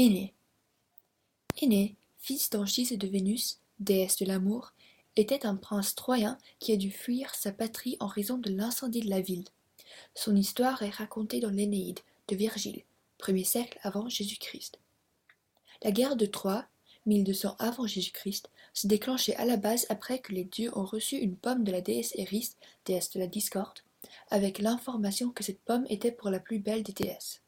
Énée. 0.00 1.94
Fils 2.16 2.48
d'Anchise 2.48 2.90
et 2.90 2.96
de 2.96 3.06
Vénus, 3.06 3.60
déesse 3.80 4.16
de 4.16 4.24
l'amour, 4.24 4.72
était 5.16 5.44
un 5.44 5.56
prince 5.56 5.94
troyen 5.94 6.38
qui 6.58 6.72
a 6.72 6.78
dû 6.78 6.90
fuir 6.90 7.34
sa 7.34 7.52
patrie 7.52 7.98
en 8.00 8.06
raison 8.06 8.38
de 8.38 8.48
l'incendie 8.48 9.02
de 9.02 9.10
la 9.10 9.20
ville. 9.20 9.44
Son 10.14 10.34
histoire 10.34 10.82
est 10.82 10.88
racontée 10.88 11.40
dans 11.40 11.50
l'Énéide 11.50 11.98
de 12.28 12.36
Virgile, 12.36 12.82
premier 13.18 13.44
siècle 13.44 13.78
avant 13.82 14.08
Jésus-Christ. 14.08 14.78
La 15.82 15.92
guerre 15.92 16.16
de 16.16 16.24
Troie, 16.24 16.64
1200 17.04 17.56
avant 17.58 17.86
Jésus-Christ, 17.86 18.48
se 18.72 18.86
déclenchait 18.86 19.36
à 19.36 19.44
la 19.44 19.58
base 19.58 19.84
après 19.90 20.20
que 20.20 20.32
les 20.32 20.44
dieux 20.44 20.70
ont 20.78 20.86
reçu 20.86 21.16
une 21.16 21.36
pomme 21.36 21.62
de 21.62 21.72
la 21.72 21.82
déesse 21.82 22.14
Eris, 22.16 22.52
déesse 22.86 23.10
de 23.10 23.20
la 23.20 23.26
discorde, 23.26 23.80
avec 24.30 24.60
l'information 24.60 25.28
que 25.28 25.44
cette 25.44 25.60
pomme 25.60 25.84
était 25.90 26.10
pour 26.10 26.30
la 26.30 26.40
plus 26.40 26.58
belle 26.58 26.84
des 26.84 26.94
déesses. 26.94 27.42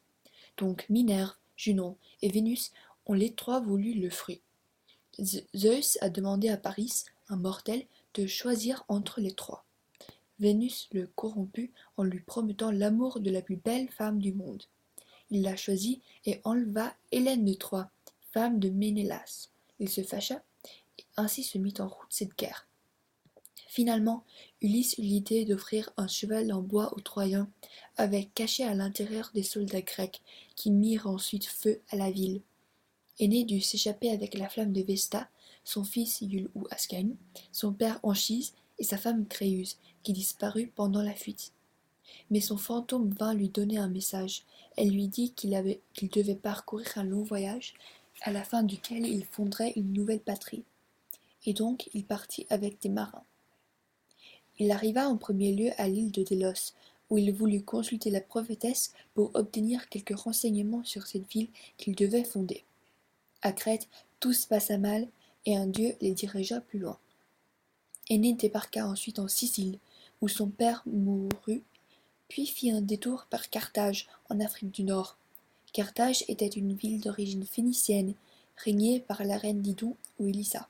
Donc 0.59 0.84
Minerve, 0.91 1.33
Junon 1.56 1.97
et 2.23 2.29
Vénus 2.29 2.73
ont 3.06 3.15
les 3.15 3.33
trois 3.33 3.61
voulu 3.61 3.95
le 3.95 4.11
fruit. 4.11 4.41
Zeus 5.55 5.98
a 6.01 6.09
demandé 6.09 6.48
à 6.48 6.56
Paris, 6.56 7.05
un 7.28 7.37
mortel, 7.37 7.84
de 8.15 8.27
choisir 8.27 8.84
entre 8.88 9.20
les 9.20 9.33
trois. 9.33 9.65
Vénus 10.38 10.88
le 10.92 11.06
corromput 11.06 11.73
en 11.97 12.05
lui 12.05 12.20
promettant 12.20 12.70
l'amour 12.70 13.20
de 13.20 13.30
la 13.30 13.42
plus 13.42 13.56
belle 13.56 13.88
femme 13.88 14.19
du 14.19 14.33
monde. 14.33 14.65
Il 15.30 15.42
la 15.42 15.56
choisit 15.56 16.02
et 16.27 16.41
enleva 16.45 16.95
Hélène 17.11 17.45
de 17.45 17.55
Troie, 17.55 17.91
femme 18.33 18.59
de 18.59 18.69
Ménélas. 18.69 19.48
Il 19.78 19.89
se 19.89 20.03
fâcha, 20.03 20.42
et 20.98 21.05
ainsi 21.16 21.42
se 21.42 21.59
mit 21.59 21.75
en 21.78 21.89
route 21.89 22.06
cette 22.11 22.37
guerre. 22.37 22.66
Finalement, 23.73 24.23
Ulysse 24.61 24.99
eut 24.99 25.01
l'idée 25.03 25.47
d'offrir 25.47 25.95
un 25.97 26.07
cheval 26.07 26.53
en 26.53 26.61
bois 26.61 26.93
aux 26.95 27.01
Troyens, 27.01 27.49
avec 27.97 28.35
caché 28.35 28.65
à 28.65 28.75
l'intérieur 28.75 29.31
des 29.33 29.43
soldats 29.43 29.81
grecs, 29.81 30.21
qui 30.57 30.71
mirent 30.71 31.07
ensuite 31.07 31.47
feu 31.47 31.81
à 31.89 31.97
la 31.97 32.11
ville. 32.11 32.43
Aîné 33.19 33.45
dut 33.45 33.62
s'échapper 33.62 34.11
avec 34.11 34.34
la 34.34 34.51
flamme 34.51 34.75
de 34.75 34.83
Vesta, 34.83 35.27
son 35.64 35.84
fils 35.84 36.20
Yule 36.20 36.51
ou 36.55 36.67
Ascane, 36.70 37.17
son 37.51 37.73
père 37.73 37.98
Anchise 38.03 38.53
et 38.79 38.84
sa 38.84 38.98
femme 38.98 39.27
Créuse, 39.27 39.79
qui 40.03 40.12
disparut 40.12 40.67
pendant 40.67 41.03
la 41.03 41.14
fuite. 41.14 41.53
Mais 42.31 42.42
son 42.42 42.59
fantôme 42.59 43.09
vint 43.19 43.33
lui 43.33 43.48
donner 43.48 43.79
un 43.79 43.89
message. 43.89 44.42
Elle 44.77 44.91
lui 44.91 45.09
dit 45.09 45.33
qu'il 45.33 45.51
devait 46.11 46.34
parcourir 46.34 46.89
un 46.97 47.05
long 47.05 47.23
voyage, 47.23 47.73
à 48.20 48.33
la 48.33 48.45
fin 48.45 48.64
duquel 48.64 49.07
il 49.07 49.25
fonderait 49.25 49.73
une 49.77 49.95
nouvelle 49.95 50.20
patrie. 50.20 50.64
Et 51.47 51.55
donc 51.55 51.89
il 51.95 52.05
partit 52.05 52.47
avec 52.51 52.79
des 52.83 52.91
marins. 52.91 53.25
Il 54.58 54.70
arriva 54.70 55.08
en 55.08 55.17
premier 55.17 55.53
lieu 55.53 55.70
à 55.78 55.89
l'île 55.89 56.12
de 56.12 56.22
Délos, 56.22 56.75
où 57.11 57.19
il 57.19 57.33
voulut 57.33 57.62
consulter 57.62 58.11
la 58.11 58.20
prophétesse 58.20 58.92
pour 59.14 59.31
obtenir 59.34 59.89
quelques 59.89 60.17
renseignements 60.19 60.84
sur 60.84 61.06
cette 61.06 61.28
ville 61.31 61.48
qu'il 61.77 61.95
devait 61.95 62.25
fonder. 62.25 62.64
À 63.42 63.53
Crète, 63.53 63.89
tout 64.20 64.33
se 64.33 64.47
passa 64.47 64.78
mal, 64.78 65.08
et 65.45 65.56
un 65.56 65.67
dieu 65.67 65.95
les 66.00 66.12
dirigea 66.12 66.61
plus 66.61 66.78
loin. 66.78 66.98
Aîné 68.08 68.33
débarqua 68.33 68.86
ensuite 68.86 69.19
en 69.19 69.28
Sicile, 69.28 69.78
où 70.20 70.28
son 70.28 70.48
père 70.48 70.83
mourut, 70.86 71.62
puis 72.28 72.47
fit 72.47 72.70
un 72.70 72.80
détour 72.80 73.27
par 73.28 73.50
Carthage, 73.50 74.08
en 74.30 74.41
Afrique 74.41 74.70
du 74.70 74.84
Nord. 74.84 75.19
Carthage 75.73 76.25
était 76.28 76.47
une 76.47 76.75
ville 76.75 77.00
d'origine 77.00 77.45
phénicienne, 77.45 78.14
régnée 78.56 79.00
par 79.00 79.25
la 79.25 79.36
reine 79.36 79.61
Didon 79.61 79.97
ou 80.19 80.28
Elissa. 80.28 80.69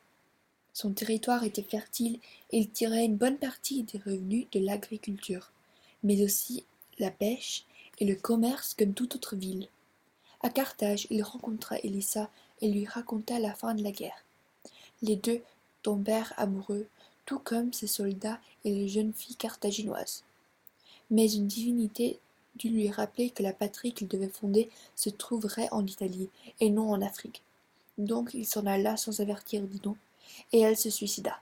Son 0.72 0.92
territoire 0.92 1.44
était 1.44 1.62
fertile 1.62 2.18
et 2.50 2.58
il 2.58 2.70
tirait 2.70 3.04
une 3.04 3.16
bonne 3.16 3.38
partie 3.38 3.82
des 3.82 3.98
revenus 3.98 4.46
de 4.52 4.60
l'agriculture, 4.60 5.52
mais 6.02 6.22
aussi 6.22 6.64
la 6.98 7.10
pêche 7.10 7.64
et 7.98 8.04
le 8.04 8.14
commerce 8.14 8.74
comme 8.74 8.94
toute 8.94 9.16
autre 9.16 9.36
ville. 9.36 9.68
À 10.40 10.48
Carthage, 10.48 11.06
il 11.10 11.22
rencontra 11.22 11.76
Elissa 11.78 12.30
et 12.60 12.70
lui 12.70 12.86
raconta 12.86 13.38
la 13.38 13.54
fin 13.54 13.74
de 13.74 13.82
la 13.82 13.92
guerre. 13.92 14.24
Les 15.02 15.16
deux 15.16 15.42
tombèrent 15.82 16.32
amoureux, 16.36 16.86
tout 17.26 17.38
comme 17.38 17.72
ses 17.72 17.86
soldats 17.86 18.40
et 18.64 18.74
les 18.74 18.88
jeunes 18.88 19.12
filles 19.12 19.36
carthaginoises. 19.36 20.24
Mais 21.10 21.30
une 21.32 21.46
divinité 21.46 22.18
dut 22.56 22.70
lui 22.70 22.90
rappeler 22.90 23.30
que 23.30 23.42
la 23.42 23.52
patrie 23.52 23.92
qu'il 23.92 24.08
devait 24.08 24.28
fonder 24.28 24.70
se 24.96 25.10
trouverait 25.10 25.68
en 25.70 25.86
Italie 25.86 26.28
et 26.60 26.70
non 26.70 26.90
en 26.90 27.02
Afrique. 27.02 27.42
Donc 27.98 28.30
il 28.34 28.46
s'en 28.46 28.66
alla 28.66 28.96
sans 28.96 29.20
avertir 29.20 29.62
Didon 29.62 29.96
et 30.52 30.60
elle 30.60 30.76
se 30.76 30.90
suicida. 30.90 31.40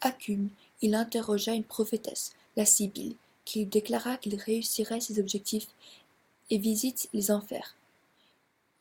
À 0.00 0.12
Cume, 0.12 0.50
il 0.82 0.94
interrogea 0.94 1.52
une 1.52 1.64
prophétesse, 1.64 2.32
la 2.56 2.64
Sibylle, 2.64 3.16
qui 3.44 3.60
lui 3.60 3.66
déclara 3.66 4.16
qu'il 4.16 4.36
réussirait 4.36 5.00
ses 5.00 5.18
objectifs 5.18 5.68
et 6.50 6.58
visite 6.58 7.08
les 7.12 7.30
enfers. 7.30 7.76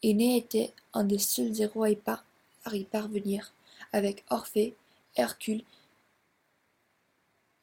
Aîné 0.01 0.38
était 0.38 0.73
un 0.94 1.03
des 1.03 1.19
seuls 1.19 1.59
héros 1.59 1.84
à 1.84 1.90
y, 1.90 2.84
parvenir. 2.85 3.53
Avec 3.91 4.23
Orphée, 4.29 4.75
Hercule, 5.16 5.63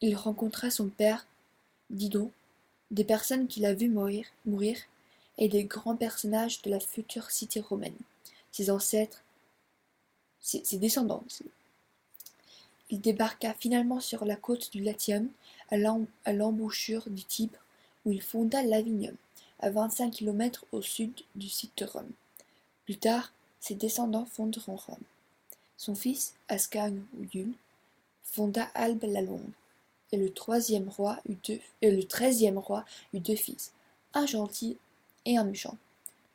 il 0.01 0.15
rencontra 0.15 0.69
son 0.69 0.89
père, 0.89 1.25
Didon, 1.89 2.31
des 2.91 3.03
personnes 3.03 3.47
qu'il 3.47 3.65
a 3.65 3.73
vues 3.73 3.89
mourir 3.89 4.77
et 5.37 5.47
des 5.47 5.63
grands 5.63 5.95
personnages 5.95 6.61
de 6.61 6.69
la 6.69 6.79
future 6.79 7.31
cité 7.31 7.59
romaine, 7.59 7.97
ses 8.51 8.69
ancêtres, 8.69 9.23
ses, 10.47 10.77
descendants 10.77 11.23
aussi. 11.25 11.45
Il 12.89 13.01
débarqua 13.01 13.53
finalement 13.53 13.99
sur 13.99 14.23
la 14.23 14.37
côte 14.37 14.71
du 14.71 14.81
Latium, 14.81 15.29
à 15.69 15.77
l'embouchure 16.33 17.09
du 17.09 17.23
Tibre, 17.23 17.59
où 18.05 18.11
il 18.11 18.21
fonda 18.21 18.63
l'Avinium, 18.63 19.15
à 19.59 19.69
25 19.69 20.11
kilomètres 20.11 20.65
au 20.71 20.81
sud 20.81 21.11
du 21.35 21.49
site 21.49 21.77
de 21.77 21.85
Rome. 21.85 22.11
Plus 22.85 22.97
tard, 22.97 23.33
ses 23.59 23.75
descendants 23.75 24.25
fonderont 24.25 24.77
Rome. 24.77 25.03
Son 25.75 25.95
fils, 25.95 26.35
Yule, 27.33 27.53
fonda 28.23 28.69
Albe 28.73 29.03
la 29.03 29.21
Longue, 29.21 29.51
et 30.13 30.17
le 30.17 30.33
troisième 30.33 30.87
roi 30.87 31.19
eut 31.27 31.37
deux, 31.45 31.59
et 31.81 31.91
le 31.91 32.03
treizième 32.05 32.57
roi 32.57 32.85
eut 33.13 33.19
deux 33.19 33.35
fils, 33.35 33.73
un 34.13 34.25
gentil 34.25 34.77
et 35.25 35.37
un 35.37 35.43
méchant. 35.43 35.77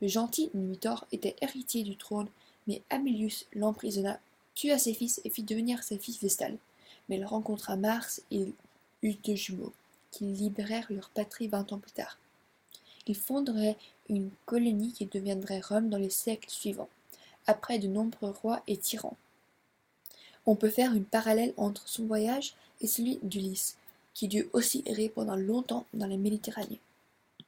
Le 0.01 0.07
gentil 0.07 0.51
Numitor 0.53 1.07
était 1.11 1.35
héritier 1.41 1.83
du 1.83 1.97
trône 1.97 2.27
mais 2.67 2.81
Amilius 2.89 3.45
l'emprisonna, 3.53 4.19
tua 4.55 4.77
ses 4.77 4.93
fils 4.93 5.21
et 5.23 5.29
fit 5.29 5.43
devenir 5.43 5.83
sa 5.83 5.97
fille 5.97 6.17
Vestale. 6.21 6.57
Mais 7.09 7.17
il 7.17 7.25
rencontra 7.25 7.75
Mars 7.75 8.21
et 8.31 8.53
eut 9.01 9.15
deux 9.25 9.35
jumeaux, 9.35 9.73
qui 10.11 10.25
libérèrent 10.25 10.87
leur 10.89 11.09
patrie 11.09 11.47
vingt 11.47 11.71
ans 11.73 11.79
plus 11.79 11.91
tard. 11.91 12.17
Ils 13.07 13.15
fonderaient 13.15 13.77
une 14.09 14.29
colonie 14.45 14.93
qui 14.93 15.05
deviendrait 15.05 15.61
Rome 15.61 15.89
dans 15.89 15.97
les 15.97 16.09
siècles 16.09 16.49
suivants, 16.49 16.89
après 17.47 17.79
de 17.79 17.87
nombreux 17.87 18.31
rois 18.31 18.63
et 18.67 18.77
tyrans. 18.77 19.17
On 20.45 20.55
peut 20.55 20.69
faire 20.69 20.93
une 20.93 21.05
parallèle 21.05 21.53
entre 21.57 21.87
son 21.87 22.05
voyage 22.05 22.53
et 22.81 22.87
celui 22.87 23.19
d'Ulysse, 23.23 23.77
qui 24.13 24.27
dut 24.27 24.47
aussi 24.53 24.83
errer 24.85 25.09
pendant 25.09 25.35
longtemps 25.35 25.85
dans 25.93 26.07
la 26.07 26.17
Méditerranée. 26.17 26.79